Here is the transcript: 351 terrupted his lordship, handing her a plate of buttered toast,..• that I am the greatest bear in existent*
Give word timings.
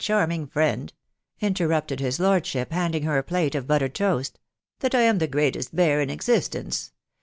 351 0.03 0.89
terrupted 1.53 1.99
his 1.99 2.19
lordship, 2.19 2.71
handing 2.71 3.03
her 3.03 3.19
a 3.19 3.23
plate 3.23 3.53
of 3.53 3.67
buttered 3.67 3.93
toast,..• 3.93 4.33
that 4.81 4.95
I 4.95 5.01
am 5.01 5.19
the 5.19 5.27
greatest 5.27 5.75
bear 5.75 6.01
in 6.01 6.09
existent* 6.09 6.89